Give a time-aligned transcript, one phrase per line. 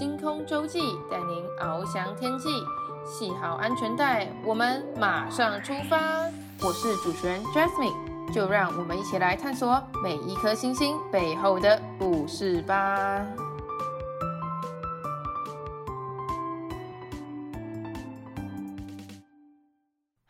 [0.00, 0.80] 星空周记
[1.10, 2.48] 带您翱翔天际，
[3.04, 6.24] 系好安全带，我们马上出发。
[6.62, 13.26] 我是主持人 Jasmine，就让我们一起来探索每一颗星星背后的故事吧。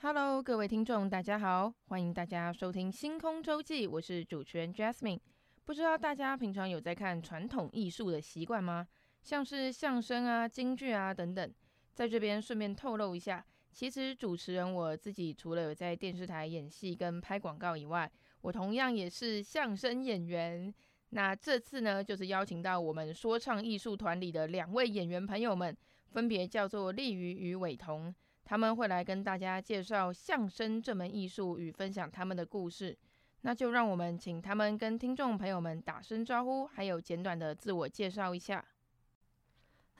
[0.02, 5.20] Hello，各位听众，大家好，欢迎大家收听星空周记，我是主持人 Jasmine。
[5.64, 8.88] 不知道大家平常有在看传统艺术的习惯吗？
[9.22, 11.52] 像是相声啊、京剧啊等等，
[11.94, 18.10] 在这边顺便透露一下，其实主持人我自己除了有在电视台演戏跟拍广告以外，
[18.40, 20.72] 我同样也是相声演员。
[21.10, 25.76] 那这次呢，就是邀请到我们说唱艺术团里的两位演员朋友们，
[26.08, 32.96] 分别叫做立瑜与伟彤，他们会来跟大家介绍相声这门艺术与分享他们的故事。
[33.42, 38.64] 那就让我们请他们跟听众朋友们打声招呼，还有简短的自我介绍一下。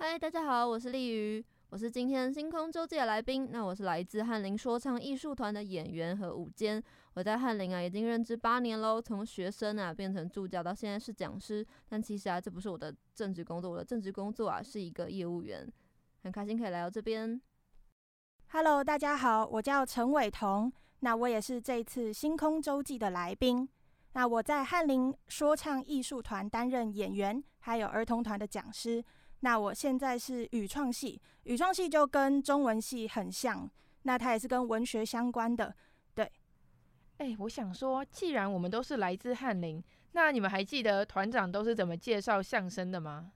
[0.03, 3.47] 嗨，大家好，我是立瑜，我是今天星空周记的来宾。
[3.53, 6.83] 那我是来自翰林说唱艺术团的演员和舞监。
[7.13, 11.65] 我在翰林啊已经任职八年喽，从学生啊变成助教，到现在是讲师。
[11.87, 15.71] 但其实啊，这不是我的正职工作，我的正职工作啊是一个业务员。
[16.23, 17.39] 很开心可以来到这边。
[18.53, 23.69] Hello，大家好，我叫陈伟彤，那我也是这一次星空周记的来宾。
[24.15, 29.05] 那我在翰林说唱艺术团担任演员，还有儿童团的讲师。
[29.41, 33.69] 那我现在是语创系，语创系就跟中文系很像，
[34.03, 35.75] 那它也是跟文学相关的，
[36.15, 36.25] 对。
[37.19, 43.33] 哎、欸，我想说，既然我们都是来自翰林，那你们还记得团长都是怎么介绍相声的吗？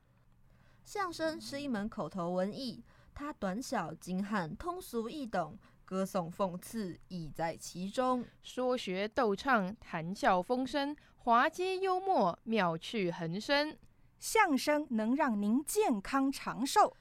[0.85, 2.83] 相声是一门口头文艺，
[3.15, 13.77] 它短小精悍，通俗易懂，歌颂讽刺意在其中，说学逗唱，谈笑风生，滑稽幽默，妙趣横生。
[14.19, 16.97] 相声能让您健康长寿，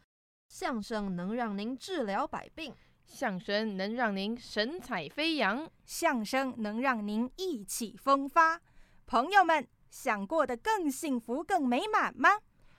[0.48, 2.74] 相声能让您治疗百病，
[3.06, 8.60] 相声能让您神采飞扬，相声能让您意气风发。
[9.06, 12.30] 朋友们，想过得更幸福、更美满吗？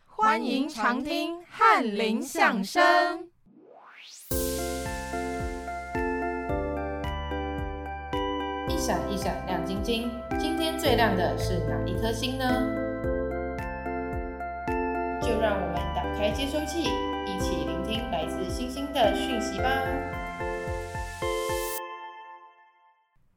[0.04, 3.30] 欢迎常听翰林相声。
[8.68, 12.83] 一闪一闪亮晶晶，今天最亮的是哪一颗星呢？
[15.24, 19.70] 就让我们打开接收器，一起聆听来自星星的讯息吧。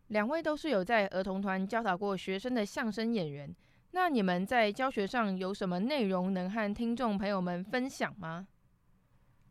[0.07, 3.55] 两位都是有在儿童团教导过学生的相声演员，
[3.91, 8.45] 那你们在教学上有什么内容能和听众朋友们分享吗？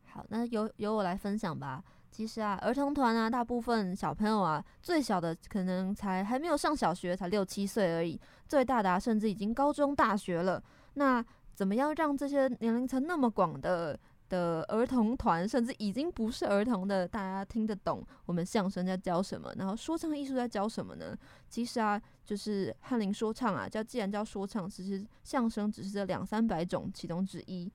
[0.05, 1.83] 好，那由由我来分享吧。
[2.11, 8.15] 其实啊，儿童团啊，大部分小朋友啊，最小的可能才还没有上小学，才六七岁而已；
[8.47, 10.61] 最大的啊，甚至已经高中、大学了。
[10.93, 11.23] 那
[11.57, 21.17] 怎么样让这些年龄层那么广的的儿童团，甚至已经不是儿童的，大家听得懂我们相声在教什么，然后说唱艺术在教什么呢？
[21.49, 27.67] 其实啊，就是翰林说唱啊，叫既然叫说唱，其实相声只是这两三百种其中之一。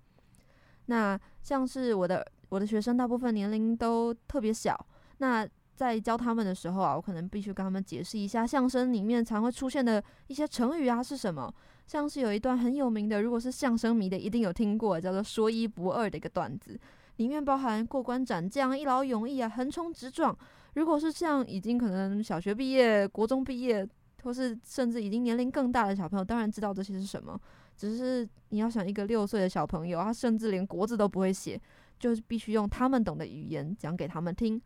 [0.87, 4.78] 那像是我的我的学生，大部分年龄都特别小，
[5.19, 5.44] 那
[5.75, 11.53] 在教他们的时候啊，我可能必须跟他们解释一下相声里面常会出现的一些成语啊是什么。
[11.87, 16.78] 像是有一段很有名的，如果是相声迷的，一定有听过，叫做“说一不二”的一个段子，
[17.16, 20.37] 里面包含过关斩将、一劳永逸啊、横冲直撞。
[20.75, 23.87] 如果是像已经可能小学毕业、国中毕业，
[24.22, 27.38] 或是甚至已经年龄更大的小朋友，当然知道这些是什么。
[27.76, 31.60] 只是你要想一个六岁的小朋友，他甚至连国字都不会写，
[31.98, 34.60] 就是必须用他们懂的语言讲给他们听。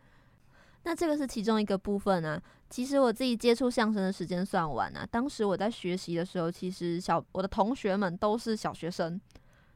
[0.87, 2.41] 那这个是其中一个部分啊。
[2.71, 5.05] 其实我自己接触相声的时间算晚啊。
[5.11, 9.21] 当时我在学习的时候，其实小我的同学们都是小学生。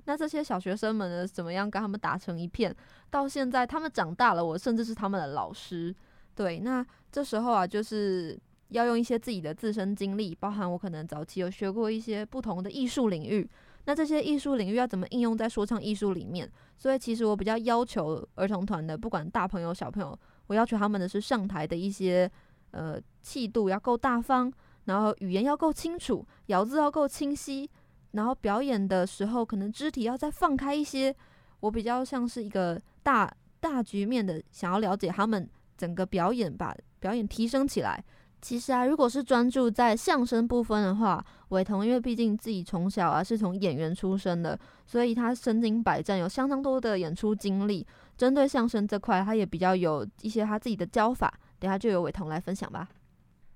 [0.05, 2.75] 那这些小学生们呢，怎么样跟他们打成一片？
[3.11, 5.93] 到现在他们长大了，我甚至是他们的老师。
[6.37, 8.39] 对，那这时候啊，就是
[8.69, 13.49] 要用一些自己的自身经历，包含我可能早期有学过一些不同的艺术领域。
[13.85, 16.49] 那这些艺术领域要怎么应用在说唱艺术里面？
[16.77, 20.17] 所以其实我比较要求儿童团的，不管大朋友小朋友。
[20.51, 22.29] 我要求他们的是上台的一些
[22.73, 24.53] 呃气度要够大方，
[24.87, 27.71] 然后语言要够清楚，咬字要够清晰，
[28.11, 31.15] 然后表演的时候可能肢体要再放开一些。
[31.61, 38.05] 我比较像是一个大大局面的，想要了解他们整个表演，把表演提升起来。
[38.41, 47.87] 其实啊，如果是专注在相声部分的话，伟彤因为毕竟自己从小啊是从演员出身的，所以他身经百战，有相当多的演出经历。
[48.17, 52.89] 针对相声这块，他也比较有一些他自己的教法，等下就由伟彤来分享吧。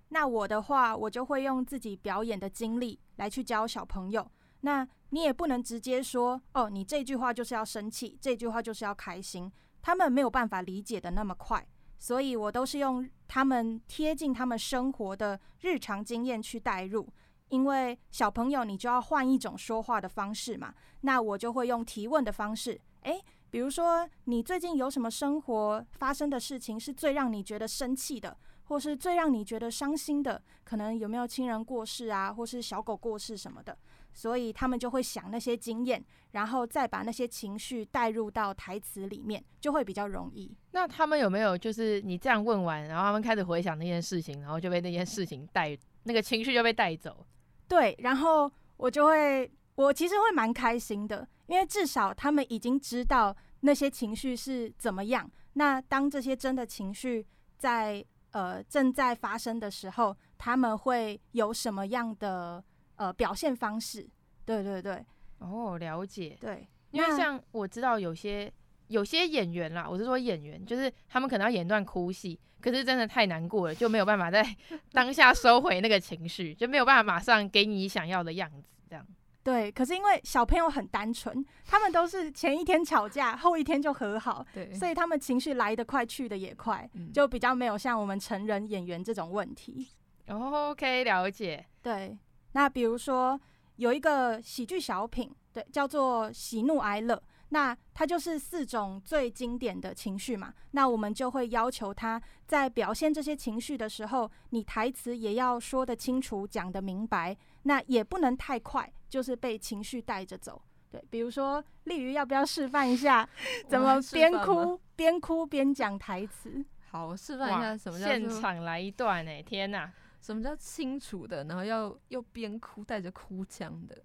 [0.09, 4.31] 那我的话，我就会用自己表演的经历来去教小朋友。
[4.61, 9.53] 那你也不能直接说哦，你这句话就是要生气，这句话就是要开心，
[9.83, 11.67] 他们没有办法理解的那么快，
[12.05, 17.09] 所以我都是用他们贴近他们生活的日常经验去带入。
[17.49, 23.19] 因为小朋友，你就要换一种说话的方式嘛，那我就会用提问的方式，诶，
[23.49, 30.43] 比如说你最近有什么生活发生的事情是最让你觉得生气的，或是最让你觉得伤心的？
[30.63, 33.79] 可能有没有亲人过世啊，或是小狗过世什么的？
[34.15, 40.57] 所以他们就会想那些经验，然后再把那些情绪带入到台词里面，就会比较容易。
[40.71, 47.27] 那他们有没有就是你这样问完，然后他们开始回想那件事情，然后就被那件事情带，那个情绪就被带走？
[47.67, 55.31] 对，然后我就会，我其实会蛮开心的，因为至少他们已经知道那些情绪是怎么样。
[55.55, 57.27] 那当这些真的情绪
[57.57, 62.63] 在呃正在发生的时候，他们会有什么样的
[62.97, 64.09] 呃表现方式？
[64.45, 65.05] 对对对，
[65.39, 66.37] 哦，了解。
[66.41, 68.53] 对，因为像我知道有些
[68.89, 72.39] 有些演员啦，我是说演员，就是他们可能要演段哭戏。
[72.61, 74.43] 可是真的太难过了，就没有办法在
[74.91, 79.07] 当下收回那个情绪，就没有办法马上给你想要的样子，这样。
[79.43, 89.89] 对，可是因为小朋友很单纯，他们都是前一天吵架，后一天就和好，对，所以他们情绪来得快，去得也快，嗯，就比较没有像我们成人演员这种问题。
[90.29, 91.67] OK，了解。
[91.83, 92.17] 对，
[92.55, 93.41] 那比如说
[93.77, 97.23] 有一个喜剧小品，对，叫做喜怒哀乐。
[97.51, 110.61] 那它就是四种最经典的情绪嘛，那我们就会要求他在表现这些情绪的时候，你台词也要说得清楚，讲得明白，那也不能太快，就是被情绪带着走。
[110.91, 113.29] 对，比如说丽瑜要不要示范一下
[113.69, 116.65] 怎么边哭边哭边讲台词？
[116.91, 119.93] 好，我示范一下什么叫现场来一段哎，天哪，
[120.25, 124.03] 什么叫清楚的，然后要又边哭带着哭腔的。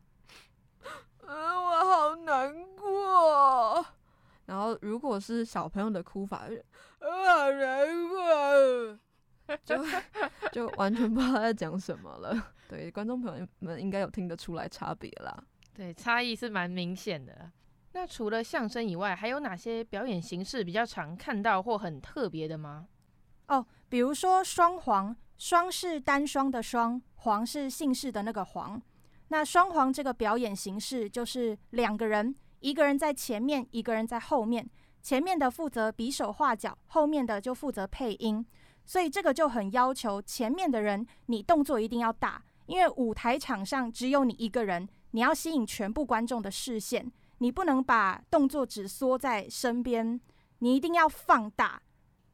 [1.25, 3.85] 嗯，我好难过。
[4.45, 6.49] 然后，如果是小朋友的哭法，
[6.99, 9.81] 我好难过，就
[10.51, 12.51] 就完全不知道在讲什么了。
[12.67, 15.41] 对，观众朋友们应该有听得出来差别啦。
[15.73, 17.49] 对，差异是蛮明显的。
[17.93, 22.89] 那除了相声以外，还有哪些表演形式比较常看到或很特别的吗？
[23.47, 28.79] 哦，比如说双簧，双是单双的双，黄是姓氏的那个黄。
[29.29, 34.69] 那双簧这个表演形式就是两个人，一个人在前面，一个人在后面。
[35.01, 38.45] 前面的负责比手画脚，后面的就负责配音。
[38.85, 50.19] 所以这个就很要求前面的人，你动作一定要大，因为舞台场上只有你一个人，你要吸引全部观众的视线，你不能把动作只缩在身边，
[50.57, 51.81] 你一定要放大。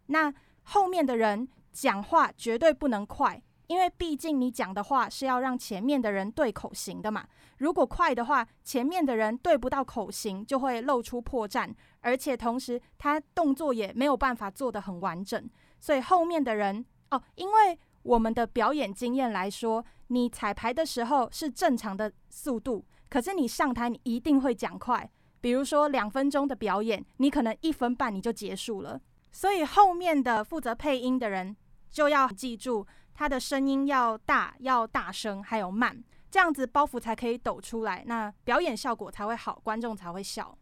[0.08, 3.42] 那后面的人讲话绝对不能快。
[3.68, 7.26] 因为毕竟你讲的话是要让前面的人对口型的嘛，
[7.58, 15.50] 如果快的话，前面的人对不到口型，就会露出破绽，而且同时他动作也没有办法做得很完整。
[15.80, 25.10] 所以后面的人哦，因为我们的表演经验来说，你彩排的时候是正常的速度，可是你上台你一定会讲快，
[25.42, 29.02] 比如说两分钟的表演，你可能一分半你就结束了，
[29.32, 31.58] 所以后面的负责配音的人
[31.96, 32.86] 就要记住。
[33.14, 40.54] 它的声音要大，要大声，还有慢，这样子包袱才可以抖出来，那表演效果才会好，观众才会笑。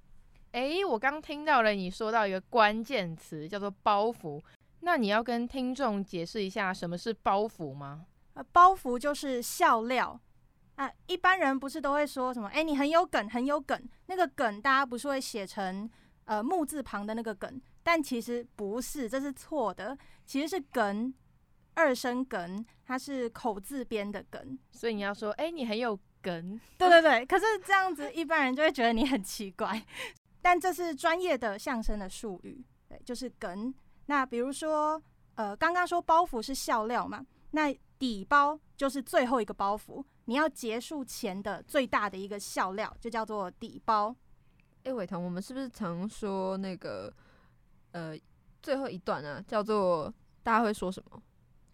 [0.51, 4.39] 诶，我刚听到了你说到一个关键词，叫做包袱。
[4.81, 8.05] 那你要跟听众解释一下什么是包袱吗？
[8.35, 10.19] 呃，包袱就是笑料。
[10.75, 12.47] 啊，一般人不是都会说什么？
[12.49, 13.81] 诶，你很有梗，很有梗。
[14.05, 15.89] 那个梗大家不是会写成
[16.25, 21.11] 呃木字旁的那个梗，但其实不是，这是错的，其实是梗。
[21.75, 26.59] 二声梗，它是口字边的梗，所以你要说，哎、欸，你很有梗。
[26.77, 29.85] 对对对，可是这样子一般人就会觉得你很奇怪，
[30.41, 33.73] 但这是专业的相声的术语，对，就是梗。
[34.05, 35.01] 那比如说，
[35.35, 44.15] 呃，刚刚说包袱是笑料嘛，那底包就是最后一个包袱，你要结束前的最大的一个笑料，就叫做底包。
[44.83, 47.13] 哎、欸，伟彤，我们是不是常说那个，
[47.91, 48.13] 呃，
[48.61, 50.13] 最后一段呢、啊，叫做
[50.43, 51.21] 大家会说什么？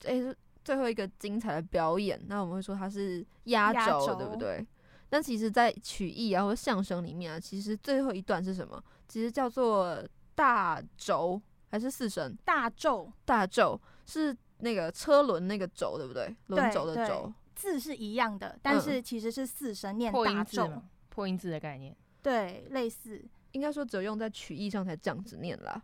[0.04, 4.66] 诶，是最后一个精彩的表演，那我们会说它是压轴，对不对？
[5.12, 8.82] 那其实，在曲艺啊或相声里面啊，其实最后一段是什么？
[9.08, 11.42] 其实叫做大轴
[11.72, 12.38] 还是四声？
[12.46, 16.36] 大轴，大轴是那个车轮那个轴，对不对？
[16.48, 21.96] 轮轴的轴，字是一样的，但是其实是四声念大轴，破音字的概念。
[22.22, 25.82] 对，类似，应该说只有用在曲艺上才这样子念啦。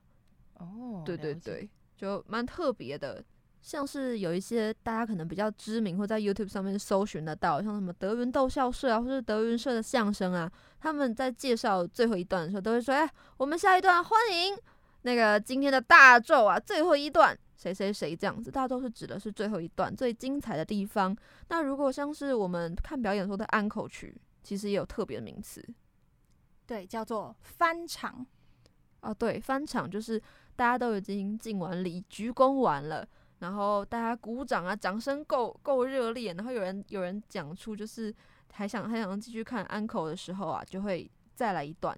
[0.59, 1.67] 哦，对对对，
[1.97, 3.25] 就蛮特别的。
[3.65, 14.55] 像是有一些大家可能比较知名，或在 YouTube 上面搜寻得到，像什么德云逗笑社啊，或是德云社的相声啊，他们在介绍最后一段的时候，都会说：“哎，我们下一段欢迎
[15.01, 21.17] 那个今天的大咒啊，最后一段谁谁谁这样子。”大都是指的是最后一段最精彩的地方。
[21.47, 25.67] 那如果像是我们看表演的时候的安口曲，其实也有特别的名词，
[26.67, 28.23] 对，叫做翻场。
[29.01, 30.21] 哦，对，翻场就是
[30.55, 33.07] 大家都已经敬完礼、鞠躬完了。
[33.45, 38.11] 然后大家鼓掌啊，掌声够够热烈，然后有人有人讲出就是
[38.51, 41.95] 还想还想继续看安口的时候啊，就会再来一段。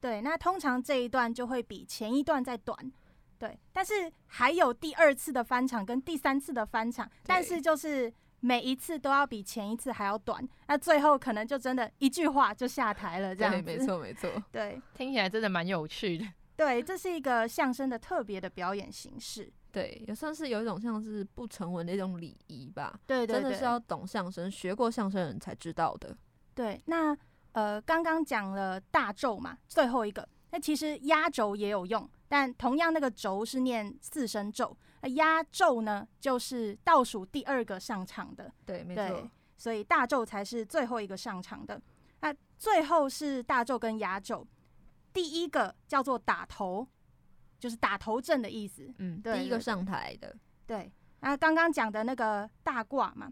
[0.00, 2.76] 对，那通常这一段就会比前一段再短。
[3.38, 10.44] 对，但是还有第二次的翻场跟第三次的翻场，但是就是每一次都要比前一次还要短。
[10.66, 13.62] 那最后可能就真的一句话就下台了，这样子。
[13.62, 14.28] 对，没错没错。
[14.50, 16.26] 对，听起来真的蛮有趣的。
[16.56, 19.50] 对，这是一个相声的特别的表演形式。
[19.72, 22.98] 对，也算是有一种像是不成文的一种礼仪吧。
[23.06, 26.16] 对，对对，真的是要懂相声、学过相声人才知道的。
[26.54, 27.16] 对，那
[27.52, 38.52] 呃，刚刚讲了大咒嘛，最后一个，那其实压轴也有用，但同样那个轴是念四声咒，那压轴呢，就是倒数第二个上场的。
[38.66, 39.30] 对，没错。
[39.56, 41.80] 所以大咒才是最后一个上场的。
[42.20, 44.46] 那最后是大咒跟压咒，
[45.12, 46.86] 第一个叫做打头。
[47.60, 50.34] 就是打头阵的意思，嗯，对，第一个上台的，
[50.66, 50.90] 对。
[51.20, 53.30] 那刚刚讲的那个大褂嘛，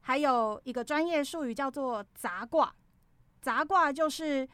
[0.00, 2.74] 还有一个专业术语叫做杂挂，
[3.40, 4.46] 杂挂就是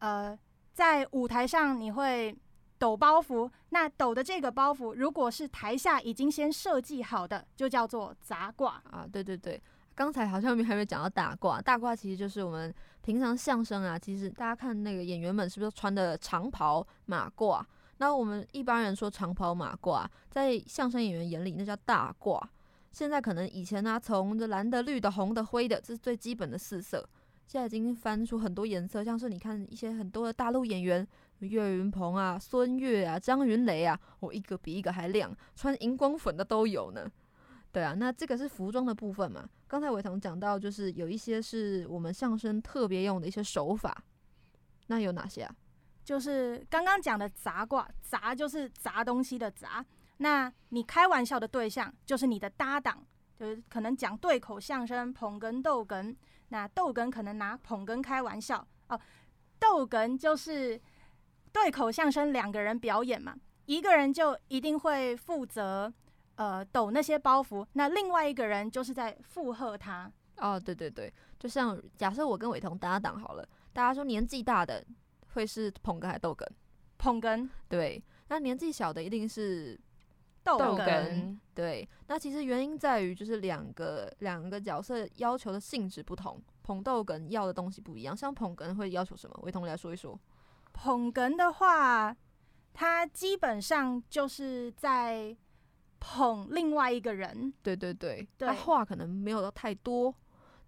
[0.00, 0.36] 呃，
[0.72, 2.36] 在舞台上你会
[2.78, 9.06] 抖包袱，那抖的这个包袱，如果是台下已经先设计好的，就叫做杂挂啊。
[9.12, 9.62] 对对对，
[9.94, 17.64] 刚才好像还没有讲到大褂，大褂其实就是我们平常相声啊，其实大家看那个演员们是不是穿的长袍马褂？
[18.00, 22.42] 那我们一般人说长袍马褂，在相声演员眼里那叫大褂。
[22.90, 27.06] 现在可能以前呢、啊，从这蓝的、绿的、红的、灰的，这是最基本的四色。
[27.46, 31.06] 现在已经翻出很多颜色，像是你看一些很多的大陆演员，
[31.40, 37.06] 岳云鹏啊、孙越啊、张云雷啊，我、哦、一个比一个还亮，穿荧光粉的都有呢。
[37.70, 39.46] 对啊，那这个是服装的部分嘛。
[39.68, 44.04] 刚才伟彤讲到，就是有一些是我们相声特别用的一些手法，
[44.86, 45.54] 那有哪些啊？
[46.10, 49.84] 就是刚刚讲的砸卦，砸就是砸东西的砸。
[50.16, 53.00] 那你开玩笑的对象就是你的搭档，
[53.38, 56.12] 就是可能讲对口相声捧哏逗哏。
[56.48, 59.00] 那逗哏可能拿捧哏开玩笑哦，
[59.60, 60.80] 逗哏就是
[61.52, 63.36] 对口相声两个人表演嘛，
[63.66, 65.92] 一个人就一定会负责
[66.34, 70.10] 呃抖那些包袱，那另外一个人就是在附和他。
[70.38, 74.84] 哦，对对对，就像假设我跟伟彤搭档好了，大家说年纪大的。
[75.34, 76.46] 会是捧哏还是逗哏？
[76.98, 78.02] 捧哏，对。
[78.28, 79.78] 那年纪小的一定是
[80.42, 81.88] 逗哏，对。
[82.06, 88.16] 那其实原因在于，就是两个两个角色要求的性质不同，捧逗哏要的东西不一样。
[88.16, 89.40] 像捧哏会要求什么？
[89.42, 90.18] 维彤来说一说。
[90.72, 92.16] 捧哏的话，
[92.72, 95.36] 它基本上就是在
[95.98, 97.52] 捧另外一个人。
[97.62, 100.14] 对对对，他话可能没有太多，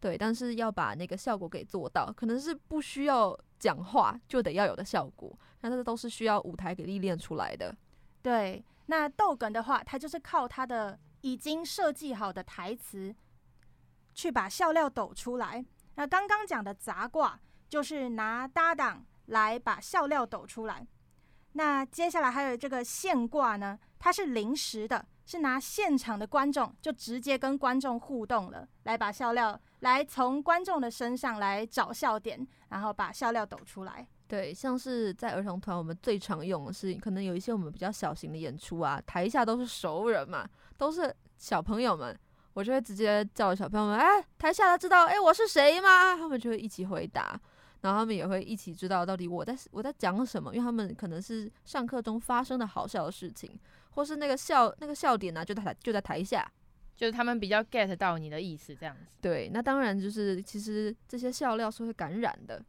[0.03, 3.35] 对，但是要把那个效果给做到，可能是不需要。
[3.63, 7.73] 讲话就得要有的效果，那这都是需要舞台给历练出来的。
[8.21, 13.15] 对，那逗哏的话，他就是靠他的已经设计好的台词，
[14.15, 15.65] 去把笑料抖出来。
[15.95, 20.85] 那刚刚讲的杂挂，就是拿搭档来把笑料抖出来。
[21.53, 29.61] 那接下来还有这个现挂呢，它是临时的，是拿现场的观众就直接跟观众互动了，来把笑料。
[29.81, 34.07] 来从观众的身上来找笑点，然后把笑料抖出来。
[34.29, 42.19] 对，像是在儿童团，我们最常用的是，可能有一些我们比较小型的演出啊，台下都是熟人嘛，都是小朋友们，
[42.55, 46.17] 我就会直接叫小朋友们，哎，台下都知道，哎，我是谁吗？
[46.17, 47.39] 他们就会一起回答，
[47.83, 53.57] 然后他们也会一起知道到底我在我在讲什么，因为他们可能是上课中发生的好笑的事情，
[53.91, 56.51] 或是那个笑那个笑点呢、啊，就在就在台下。
[56.95, 59.07] 就是他们比较 get 到你的意思，这样子。
[59.21, 62.62] 对，那当然就是其实这些笑料是会感染的，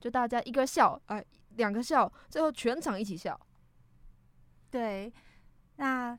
[0.00, 1.24] 就大家一个笑，啊、呃，
[1.56, 3.38] 两个笑，最后全场一起笑。
[4.68, 5.10] 对，
[5.76, 6.18] 那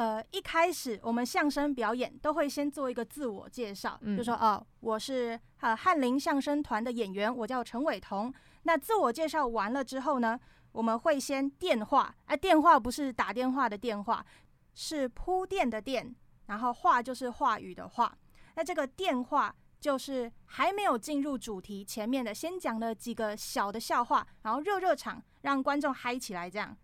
[0.00, 8.32] 呃一开始我们相声表演都会先做一个自我介绍，嗯、就说哦，我是呃翰林相声团的演员，我叫陈伟彤。
[8.62, 10.40] 那自我介绍完了之后呢，
[10.72, 14.24] 我们会先电话，哎、呃，电话不是打电话的电话，
[14.72, 16.16] 是铺垫的垫。
[16.46, 18.16] 然后话就是话语的话，
[18.54, 26.74] 那这个电话就是还没有进入主题前面的，先讲了几个小的笑话，然后热热场，让观众嗨起来这样。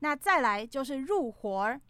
[0.00, 1.80] 那再来就是入活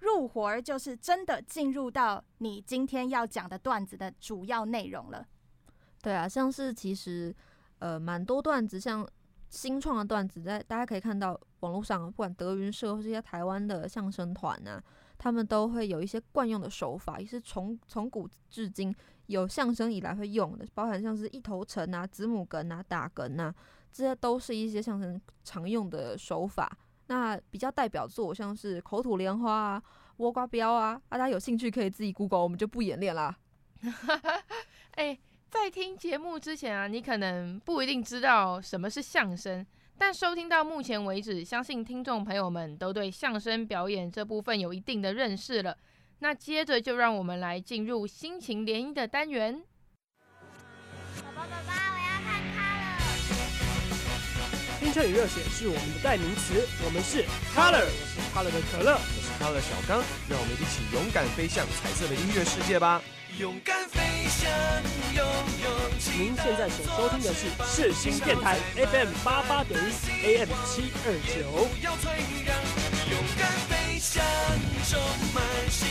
[0.00, 5.26] 入活儿就是真的进入到你今天要讲的段子的主要内容了。
[6.00, 7.34] 对啊，像是其实
[7.80, 9.06] 呃蛮多段子，像
[9.48, 14.82] 新创的段子，在大家可以看到网络上，不管德云社或是一些台湾的相声团啊，
[15.18, 18.94] 他们都会有一些惯用的手法，也是从从古至今
[19.26, 23.52] 有相声以来会用的，包含像是一头沉啊、子母哏啊、打哏啊，
[23.90, 26.70] 这些都是一些相声常用的手法。
[27.08, 29.82] 那比较代表作像是口吐莲花啊、
[30.18, 33.36] 倭瓜标啊，大家有兴趣可以自己 Google，我们就不演练啦。
[34.96, 35.18] 哎，
[35.50, 45.76] 在听节目之前啊，你可能不一定知道什么是相声，但收听到目前为止，相信听众朋友们都对相声表演这部分有一定的认识了。
[46.18, 49.64] 那接着就让我们来进入心情联姻的单元。
[54.88, 57.22] 青春与热血是我们的代名词，我们是
[57.54, 63.02] Color，我是 Color 的可乐，我是 Color 小刚，让我们一起勇敢飞向彩色的音乐世界吧！
[63.36, 64.48] 勇敢飞向，
[65.12, 65.22] 拥
[65.62, 65.68] 有
[66.16, 69.92] 您现在所收听的是世新电台 FM 八八点一
[70.24, 71.68] AM 七二九。
[71.84, 71.92] 勇
[73.36, 74.24] 敢飞向，
[74.88, 74.98] 充
[75.34, 75.84] 满希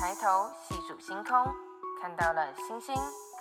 [0.00, 1.54] 抬头细数星空，
[2.00, 2.94] 看到了星星，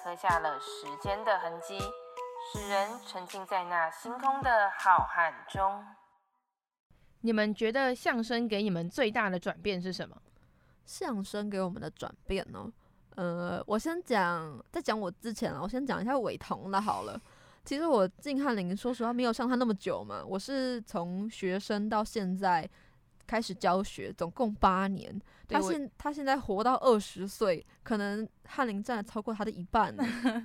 [0.04, 1.80] 刻下了时间的痕迹，
[2.52, 5.82] 使人沉浸在那星空的浩瀚中。
[7.22, 10.18] 你们觉得相声给你们最大的转变是什么？
[10.86, 12.70] 相声给我们的转变呢？
[13.16, 17.18] 呃，我先讲，在讲我之前啊，我先讲一下伟童的好了。
[17.64, 22.70] 其实我进翰林，说实话没有上他那么久嘛，我是从学生到现在。
[23.30, 25.22] 开始教学，总共八年。
[25.48, 30.04] 他现他现在活到二十岁，可能翰林占了超过他的一半呢。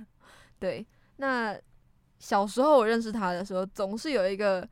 [0.59, 1.59] 对，那
[2.19, 4.67] 小时候我认识他的时候，总是有一个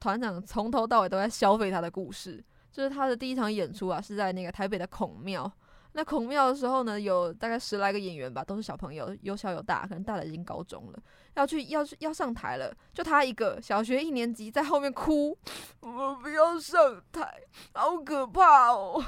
[0.00, 2.44] 团长从头到尾都在消费他的故事。
[2.72, 5.50] 就是他的第一场演出啊，是在那个台北的孔庙。
[5.96, 10.98] 那孔庙的时候呢，有大概十来个演员吧，都是小朋友，有小有大，可能大的已经高中了，
[11.34, 15.38] 要去要去要上台了，就他一个小学一年级在后面哭，
[15.78, 17.32] 我不要上台，
[17.74, 19.00] 好可怕哦！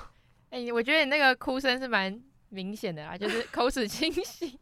[0.50, 4.56] 哎、欸，我觉得你那个哭声是蛮明显的啦，就是口齿清晰。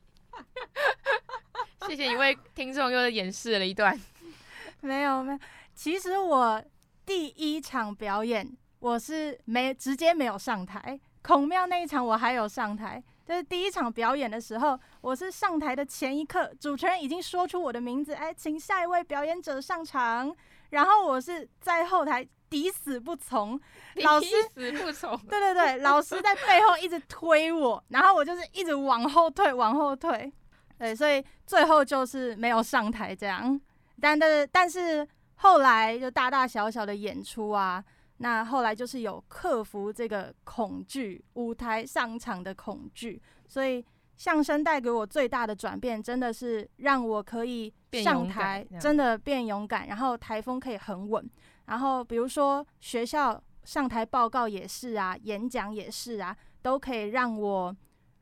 [1.87, 4.01] 谢谢一位听众又演示了一段，
[4.81, 5.39] 没有没有，
[5.75, 6.65] 其实我
[7.05, 10.99] 第一场表演我是没直接没有上台。
[11.27, 20.31] 孔庙那一场我还有上台，就是第一场表演的时候，我是上台的前一刻，主持人已经说出我的名字，哎，请下一位表演者上场，
[20.69, 23.59] 然后我是在后台抵死不从，
[24.03, 30.31] 老师抵死不从，对对对，老师在背后一直推我，然后我就是一直往后退，往后退，
[30.77, 33.59] 对，所以最后就是没有上台这样，
[33.99, 37.83] 但但但是后来就大大小小的演出啊。
[38.25, 43.85] 那后来就是有克服这个恐惧，舞台上场的恐惧，所以
[44.17, 47.71] 相声带给我最大的转变，真的是让我可以
[48.03, 51.31] 上台，真的变勇敢，然后台风可以很稳。
[51.67, 57.77] 然后比如说学校上台报告也是啊，演讲也是啊，都可以让我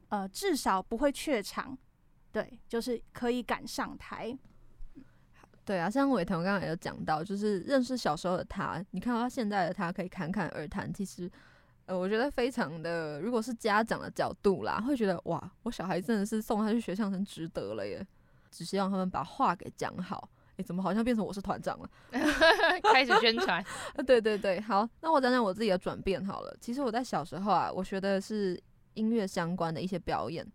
[0.08, 1.78] 呃至少不会怯场，
[2.32, 4.36] 对，就是可以敢上台。
[5.72, 11.30] 对啊，像伟腾刚刚也有讲到，就是认识小时候的他，你看到他现在的他可以侃侃而谈，其实，
[11.87, 18.06] 呃，我觉得非常的，如果是家长的角度啦，会觉得哇，我小孩真的是送他去学相声值得了耶，
[18.50, 20.28] 只希望他们把话给讲好。
[20.58, 21.88] 诶，怎么好像变成我是团长了？
[22.92, 23.64] 开始宣传。
[24.06, 26.54] 对对对，好，那我讲讲我自己的转变好了。
[26.61, 30.46] 其实我在小时候啊，我学的是音乐相关的一些表演，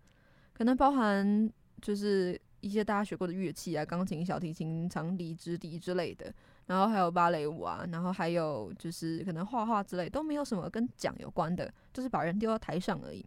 [0.53, 1.51] 可能包含
[1.81, 2.39] 就是。
[2.59, 6.33] 一些大家学过的乐器啊，钢琴、小提琴、长笛、直笛之类的，
[6.65, 13.25] 然后还有芭蕾舞啊，然后还有就是可能画画之类，都没有什么跟讲有关的，就是把人丢到台上而已。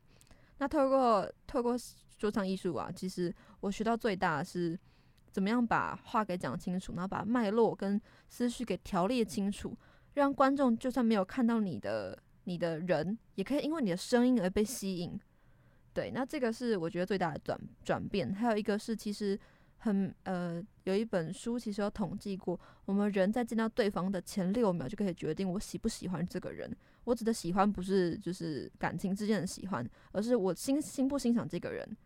[0.58, 1.74] 那透过透过
[2.18, 4.78] 说唱艺术啊，其实我学到最大的是
[5.30, 9.74] 怎么样把话给讲清楚，然后把脉络跟思绪给条列清楚，
[10.14, 15.18] 让观众就算没有看到你的你的人，也可以因为你的声音而被吸引。
[15.92, 18.32] 对，那这个是我觉得最大的转转变。
[18.32, 19.38] 还有一个是，其实
[19.78, 26.70] 很呃，有一本书其实有统计过，我们人在见到对方的前六秒就可以决定我喜不喜欢这个人。
[27.04, 31.96] 我指的喜欢不是就是感情之间的喜欢，而是我欣欣不欣赏这个人。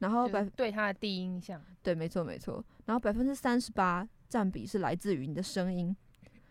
[0.00, 2.62] 然后百对他的第一印象，对，没错没错。
[2.86, 5.96] 然后百分之三十八占比是来自于你的声音。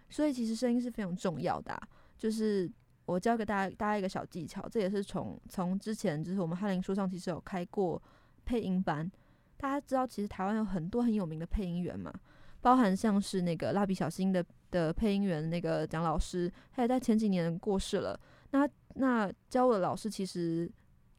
[0.09, 1.87] 所以其实声音是非常重要的啊。
[2.17, 2.69] 就是
[3.09, 8.01] 我教给大家大家一个小技巧，这也是从从之前就是我们翰林书上其实有开过
[8.45, 9.09] 配音班，
[9.57, 12.13] 大家知道其实台湾有很多很有名的配音员嘛，
[12.61, 18.19] 包含像是那个蜡笔小新的的配音员那个蒋老师，他也在前几年过世了。
[18.51, 20.71] 那那教我的老师其实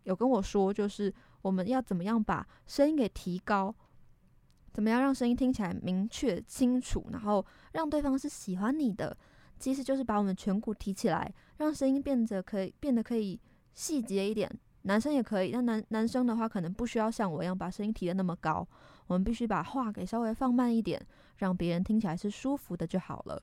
[0.05, 3.74] 有跟我说，就是我们要怎么样把声音给提高。
[4.72, 9.16] 怎么样让声音听起来明确清楚，然后让对方是喜欢你的？
[9.61, 13.38] 其实就是把我们颧骨提起来，让声音变得可以变得可以
[13.75, 14.51] 细节一点。
[14.83, 18.66] 男生也可以，但男男生的话可能不需要像我一样把声音提得那么高。
[19.07, 21.01] 我们必须把话给稍微放慢一点，
[21.37, 23.42] 让别人听起来是舒服的就好了。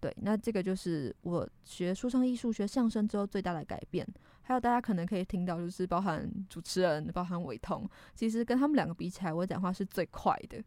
[0.00, 4.06] 对，那这个就是我学说唱艺术、学相声之后最大的改变。
[4.42, 10.62] 还有大家可能可以听到，就是包含主持人、包含伟彤，其实跟他们两个比起来，我讲话是最快的。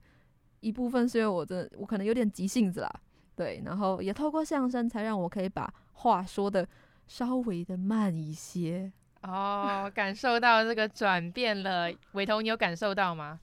[0.59, 3.01] 一部分是因为我真的我可能有点急性子啦，
[3.37, 6.67] 对，然后也透过相声才让我可以把话说的
[7.07, 8.91] 稍微的慢一些。
[9.21, 13.39] 哦，感受到这个转变了，伟彤，你有感受到吗？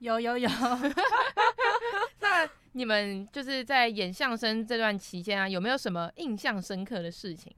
[0.00, 0.48] 有有有。
[2.20, 7.54] 那你们就是在演相声这段期间啊，有没有什么印象深刻的事情？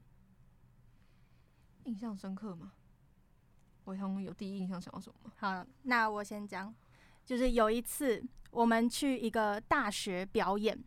[1.85, 2.73] 印象深刻吗？
[3.85, 5.31] 伟彤有第一印象想到什么？
[5.37, 6.71] 好，那我先讲，
[7.25, 10.77] 就是有一次我们去一个大学表演，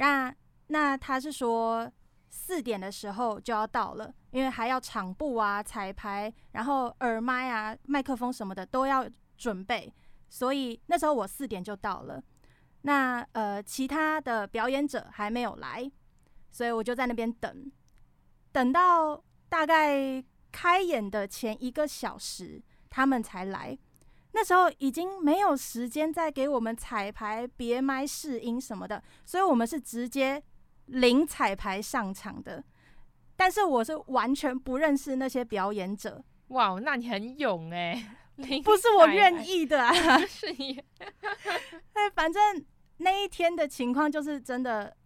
[0.00, 0.34] 那
[0.68, 1.90] 那他是说
[2.28, 9.92] 四点的时候就要到了，因为还要场布啊、彩排，然后耳麦啊、麦克风什么的都要准备，
[10.28, 12.22] 所以那时候我四点就到了。
[12.82, 15.90] 那呃，其他的表演者还没有来，
[16.50, 17.70] 所以我就在那边等，
[18.52, 19.22] 等到。
[19.50, 23.76] 大概开演的前一个小时，他们才来。
[24.32, 30.42] 那时候已经没有时间再给我们彩排、别麦试音什么的，所以我们是直接
[30.86, 32.62] 零彩排上场的。
[33.36, 36.22] 但是我是完全不认识那些表演者。
[36.48, 38.16] 哇，那你很勇哎！
[38.64, 39.92] 不是我愿意的啊，
[40.26, 40.82] 是你。
[41.92, 42.64] 哎，反正
[42.98, 44.96] 那一天的情况就是真的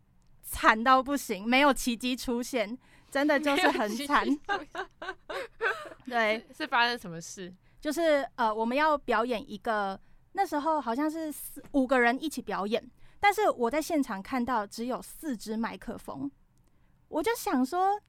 [0.42, 2.78] 惨到不行，没有奇迹出现。
[3.10, 4.26] 真的就是很惨，
[6.04, 7.54] 对，是发生什么事？
[7.84, 10.00] 就是呃，我们要表演一个，
[10.32, 12.82] 那时候好像是四五个人一起表演，
[13.20, 16.30] 但是我在现场看到只有四支麦克风，
[17.08, 18.00] 我就想说，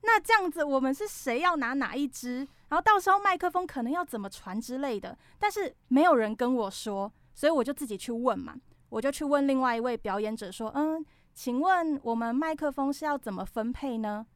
[0.00, 2.38] 那这样子我们是谁要拿哪一支？
[2.68, 8.56] 然后到时候麦克风可能要怎么传之类的，但是没有人跟我说，所以我就自己去问嘛，
[8.88, 14.26] 我就去问另外一位表演者说，嗯，请问我们麦克风是要怎么分配呢？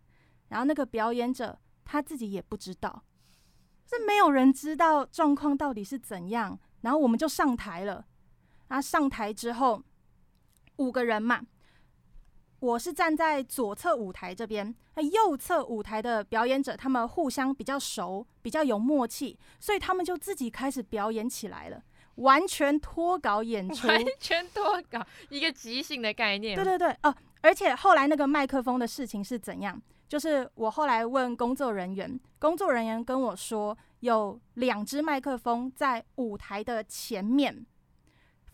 [0.51, 3.03] 然后那个表演者他自己也不知道，
[3.89, 6.59] 是没有人知道状况到底是怎样。
[6.83, 8.05] 然后我们就上台了。
[8.69, 9.83] 然后上台之后，
[10.77, 11.41] 五个人嘛，
[12.61, 21.83] 我是站在左侧舞台这边，那右侧舞台的表演者他们互相比较熟，比较有默契，所以他们就自己开始表演起来了，
[22.17, 26.55] 完全脱稿演出，完全脱稿，一个即兴的概念。
[26.55, 29.81] 对对对，哦，而且后来那个麦克风的事情是怎样？
[30.09, 37.67] 就是我后来问工作人员，工作人员跟我说，有两只麦克风在舞台的前面，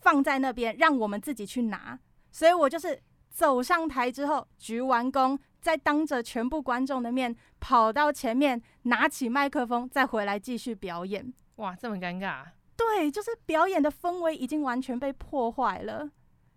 [0.01, 1.97] 放在那边，让我们自己去拿。
[2.29, 11.33] 所以我就是走上台之后，鞠完躬，再当着全部观众的面跑到前面，拿起麦克风，再回来继续表演。
[11.55, 12.43] 哇，这么尴尬？
[12.75, 16.09] 对，就是表演的氛围已经完全被破坏了。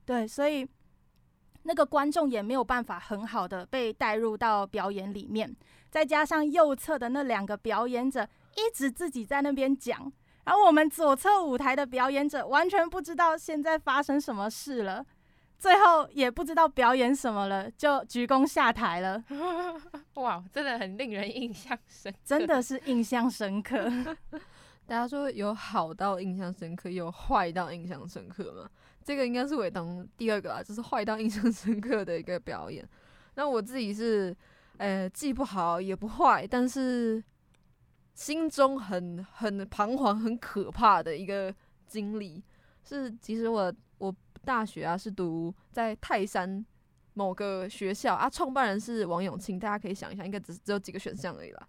[0.05, 0.69] 对，所以。
[1.69, 5.55] 那个观众也没有办法很好的被带入到表演里面，
[5.91, 8.27] 再加上右侧的那两个表演者
[8.57, 10.11] 一直自己在那边讲，
[10.45, 15.05] 然后我们左侧舞台的表演者完全不知道现在发生什么事了，
[15.59, 19.23] 最后也不知道表演什么了，就鞠躬下台了。
[20.15, 23.77] 哇，真的很令人印象深刻，真的是印象深刻。
[24.89, 28.71] 大家说有好到印象深刻，有坏到印象深刻吗？
[29.09, 32.87] 这个应该是伟彤第二个啊，就是坏到 印象深刻的一个表演。
[33.37, 34.37] 那我自己是，
[34.77, 37.25] 呃，既不好也不坏，但是
[38.13, 41.55] 心中很很彷徨、很可怕的一个
[41.87, 42.45] 经历。
[42.85, 46.63] 是，其实我我大学啊是读在泰山
[47.15, 51.67] 某个学校啊，创办人是王永庆，大家可以想一想，应该只只有几个选项而已啦。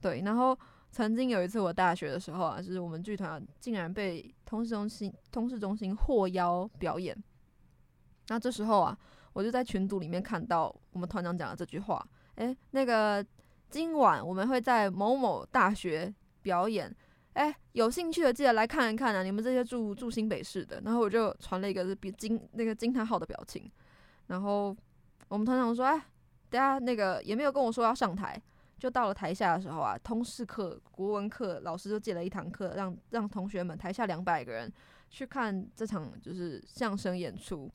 [0.00, 0.58] 对，然后。
[0.90, 7.16] 曾经有一次，我大学的时候啊，就是我们剧团竟然被通识中心通识中心获邀表演。
[8.28, 8.98] 那这时候啊，
[9.32, 12.04] 我就在群组里面看到我们团长讲的这句话
[12.36, 13.24] ：“诶，那个
[13.70, 16.94] 今晚我们会在某某大学表演，
[17.34, 19.22] 诶，有兴趣的记得来看一看啊！
[19.22, 23.70] 你们这些住住新北市的。”然后我就传了一个是比惊那个惊叹号的表情。
[24.26, 24.76] 然后
[25.28, 25.98] 我们团长说：“哎，
[26.50, 28.40] 大家那个也没有跟我说要上台。”
[28.78, 34.72] 就到了台下的时候啊，通识课、国文课，老师就借了一堂课，让让同学们台下两百个人
[35.10, 37.70] 去看这场就是相声演出。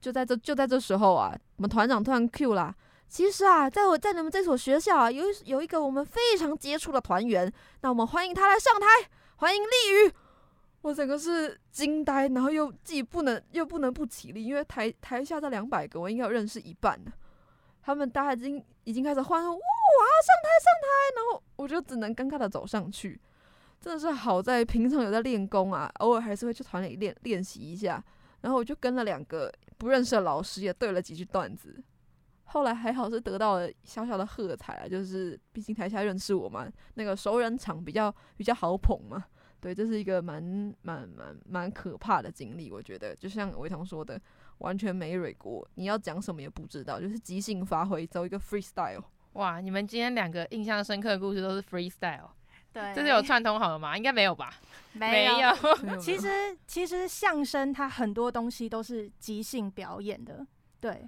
[0.00, 2.74] 就在这就在这时候啊，我们团长突然 Q 啦。
[3.08, 8.86] 其实啊，在我在你们这所学校啊，有有一个我们非常杰出的团员，那我们欢迎他来上台，
[9.36, 10.12] 欢迎立宇。
[10.82, 17.12] 我整个是惊呆，然后又既不能又不能不起立，因为台台下这两百个，我应该有认识一半的。
[17.86, 19.60] 他们大家已经已经开始欢呼，哇，
[20.26, 23.20] 上台上台，然后我就只能尴尬的走上去。
[23.80, 28.04] 真的是好在平常有在练功啊，偶尔还是会去团里练练习一下。
[28.40, 31.80] 然后我就跟了两个不认识的老师，也对了几句段子。
[32.42, 39.24] 后来还好是得到了小小的喝彩啊，就是毕竟台下认识我嘛，那个熟人场比较比较好捧嘛。
[39.60, 40.42] 对，这是一个蛮
[40.82, 44.20] 蛮蛮蛮可怕的经历，我觉得就像伟彤说的，
[44.58, 49.02] 完全没蕊过，你要讲什么也不知道，就是即兴发挥，走一个 freestyle。
[49.32, 52.30] 哇，你们今天两个印象深刻的故事都是 freestyle，
[52.72, 53.96] 对，这是有串通好了吗？
[53.96, 54.54] 应该没有吧？
[54.94, 55.36] 没有。
[55.82, 60.46] 没有 其实其实相声它很多东西都是即兴表演的，
[60.80, 61.06] 对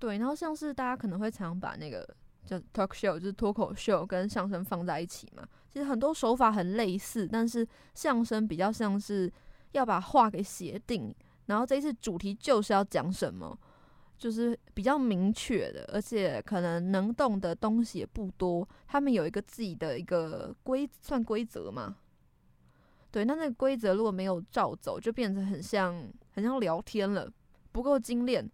[0.00, 0.18] 对。
[0.18, 2.04] 然后像是大家可能会常把那个
[2.44, 5.46] 叫 talk show，就是脱口秀跟相声放在一起嘛。
[5.72, 9.32] 其实很多手法很类似，但是相声比较像是
[9.70, 11.14] 要把话给写定，
[11.46, 13.58] 然后这一次主题就是要讲什么，
[14.18, 18.68] 就是比较明确的，而且可能能动的东西也不多。
[18.86, 21.96] 他们有一个自己的一个规算规则嘛，
[23.10, 27.30] 对，那那个规则如果没有照走，就变成很像很像聊天了，
[27.72, 28.50] 不够精炼。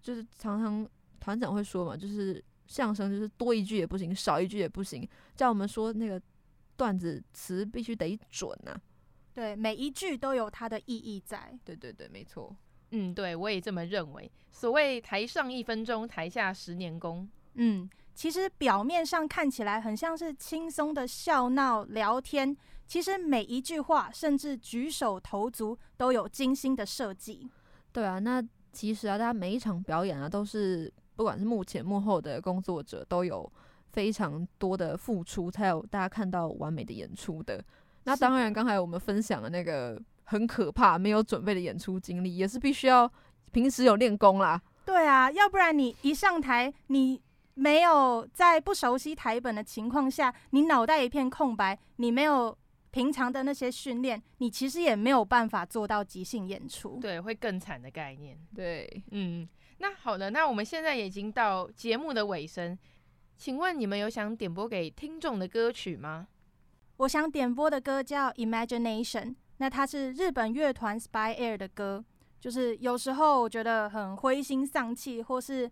[0.00, 6.20] 就是常常团长会说嘛，就是相声就是多一句也不行，少一句也不行，叫我们说那个。
[6.76, 8.80] 段子词必须得准呐、啊，
[9.32, 11.56] 对，每一句都有它的意义在。
[11.64, 12.54] 对对对，没错。
[12.90, 14.30] 嗯，对，我也这么认为。
[14.50, 17.28] 所谓台上一分钟，台下十年功。
[17.54, 27.48] 嗯，其实表面上看起来很像是轻松的笑闹聊天，其实每一句话，甚至举手投足，都有精心的设计。
[27.92, 33.50] 对啊，那其实啊，大家每一场表演啊，都是不管是幕前幕后的工作者都有。
[33.92, 37.60] 非常多的付出，才有大家看到完美的演出的。
[38.10, 43.10] 那当然，刚才我们分享的那个很可怕、没有准备的演出经历，也是必须要
[43.52, 44.60] 平时有练功啦。
[44.84, 47.22] 对啊，要不然你一上台，你
[47.54, 52.56] 没有在不熟悉台本的情况下，你脑袋一片空白，你没有
[52.90, 56.98] 平常的那些训练，你其实也没有办法做到即兴演出。
[57.00, 58.36] 对，会更惨的概念。
[58.56, 62.76] 对，嗯，那好的，那我们现在也已经到节目的尾声。
[63.36, 66.26] 请问你们有想点播给听众的歌曲吗？
[67.00, 69.22] 我想点播的歌叫《Imagination》，
[69.56, 72.04] 那它是日本乐团 Spy Air 的歌。
[72.38, 75.70] 就是有时候我觉得很灰心丧气，或是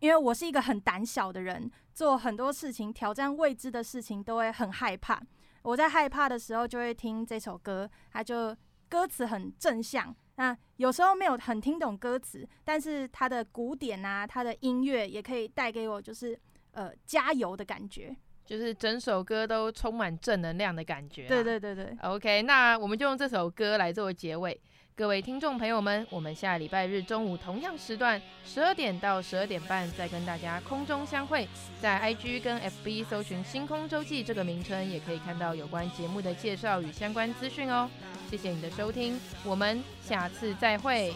[0.00, 5.22] 因为我是一个很胆小的人，做很多事情挑战未知的事情都会很害怕。
[5.62, 8.56] 我在害怕的时候就会听这首歌，它就
[8.88, 10.12] 歌词很正向。
[10.34, 16.36] 那有时候没有很听懂歌词，但是它的鼓点啊，它的音乐也可以带给我就是。
[16.76, 21.26] 呃，加油的感觉，就是整首歌都充满正能量的感觉。
[21.26, 24.60] 对对对对，OK，那我们就用这首歌来作为结尾。
[24.96, 31.48] 各位听众朋友们，我们下礼拜日中午同样时段，十二点到十二点半再跟大家空中相会。
[31.80, 37.90] 在 IG 跟 FB 搜寻“星空周记”这个名称，也可以看到有关节目的介绍与相关资讯哦。
[38.30, 41.12] 谢谢你的收听，我们下次再会。